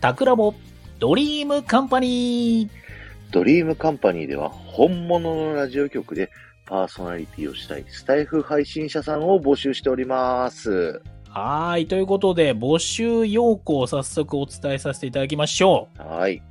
[0.00, 0.54] タクラボ
[0.98, 2.70] ドリームカンパニー
[3.32, 6.30] ドリームカンパニーでは本物のラジオ局で
[6.66, 11.02] パーソナリティをしたいスタイフ配信者さんを募集しております。
[11.30, 11.86] はーい。
[11.86, 16.36] ということで、募集要項を早速お伝えさせていただきましょはい。
[16.36, 16.42] う。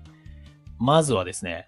[0.79, 1.67] まずはですね、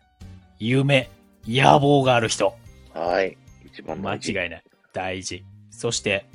[0.60, 1.10] 夢、
[1.48, 2.56] 野望がある人。
[2.94, 3.38] はい。
[3.66, 4.16] 一番間。
[4.16, 4.64] 違いない。
[4.94, 5.44] 大事。
[5.72, 6.26] そして、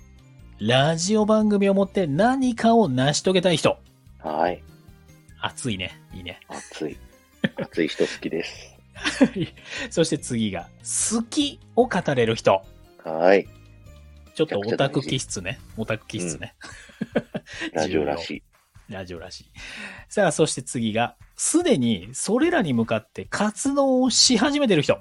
[0.61, 3.79] ラジオ番組を持って何かを成し遂げたい人。
[4.19, 4.63] はい。
[5.45, 6.01] 熱いね。
[6.15, 6.41] いいね。
[6.49, 6.97] 熱い。
[7.57, 8.75] 熱い人好きです。
[9.91, 12.65] そして次が、好きを語れる人。
[13.05, 13.47] はい。
[14.35, 15.61] ちょっとオタク気質ね。
[15.77, 16.55] オタク気質ね。
[17.75, 18.43] ラジオらしい。
[18.89, 19.51] ラジオらしい。
[20.09, 24.99] さあ、そして次が、すでにそれらに向かって活動をし始めてる人。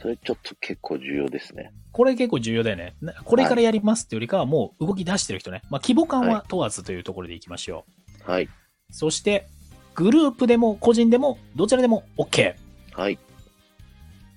[0.00, 1.72] それちょっと結構重要ですね。
[1.90, 2.94] これ結構重要だよね。
[3.00, 5.62] なこれからやりますってよりかはもう動き出してる人ね。
[5.70, 7.84] まあ、規模感は問わずというところでいきましょ
[8.26, 8.30] う。
[8.30, 8.48] はい。
[8.90, 9.48] そして、
[9.96, 12.54] グループでも個人でもどちらでも OK。
[12.92, 13.18] はい。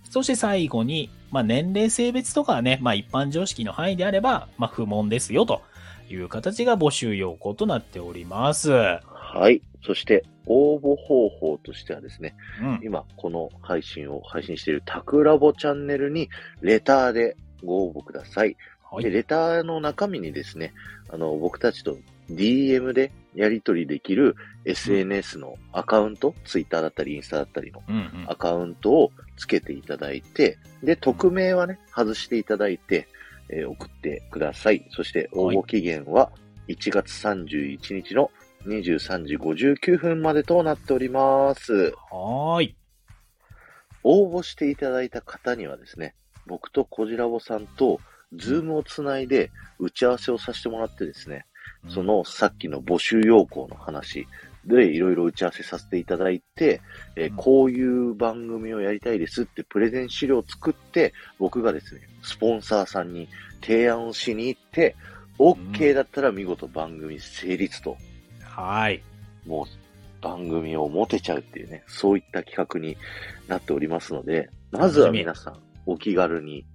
[0.09, 5.61] そして最後に、まあ、年齢性別とかはね、まあ、一般常識の範囲であれば、まあ、不問ですよと
[6.09, 8.71] いう形が募集要項となっております。
[8.71, 9.61] はい。
[9.85, 12.79] そして、応募方法としてはですね、うん。
[12.81, 16.29] 今、この配信を配信しているタクラボチャンネルに、
[16.61, 18.49] レターでご応募ください。
[18.49, 18.55] で、
[18.91, 19.03] はい。
[19.03, 20.73] レターの中身にですね、
[21.09, 21.97] あの、僕たちと
[22.31, 24.35] DM でやり取りできる
[24.65, 27.81] SNS のアカウント、Twitter だったりインスタだったりの
[28.27, 33.07] アカウントをつけていただいて、で、匿名はね、外していただいて、
[33.49, 34.87] えー送ってください。
[34.91, 36.31] そして、応募期限は
[36.67, 38.31] 1月31日の
[38.65, 41.93] 23時59分までとなっております。
[42.11, 42.75] はーい。
[44.03, 47.99] 応募していただいた方にはですね、僕とコジラボさんと、
[48.33, 51.45] ズームをつないで打ち合わせをさせてもらってですね、
[51.87, 54.27] そのさっきの募集要項の話
[54.65, 56.81] でいろいろ打ち合わせさせていただいて、
[57.15, 63.29] えーうんこういう番組をやりたいですってプレゼン資料を作って、僕がですね、スポンサーさんに
[63.61, 64.95] 提案をしに行って、
[65.37, 67.97] OK だったら見事番組成立と、
[68.43, 69.01] はい。
[69.47, 69.65] もう
[70.21, 72.97] 番組を持てちゃうっていうね、そういった企画に
[73.47, 76.65] なっておりますので、まずは皆さんお気軽に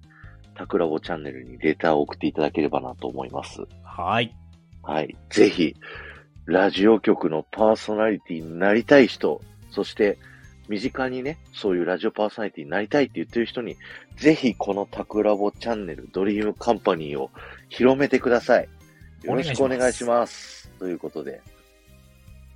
[0.55, 3.61] タクラボチャンネルにレターを送っていただければなと思います。
[3.83, 4.35] はい。
[4.85, 5.17] はい。
[5.29, 5.75] ぜひ、
[6.45, 9.41] ラジオ局のパーソナリティになりたい人、
[9.71, 10.17] そして、
[10.67, 13.77] 身近にね、そういうラジオパーソナリティになりたいって言ってる人に、
[14.17, 17.31] ぜひこのタクラボチャンネル、ドリームカンパニーを
[17.69, 18.69] 広めてください。
[19.23, 20.69] よろしくお願いします。
[20.79, 21.41] ということで、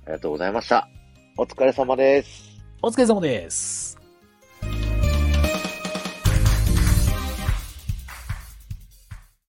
[0.04, 0.88] ありがとうございました。
[1.36, 2.60] お疲れ様です。
[2.82, 3.99] お疲れ様です。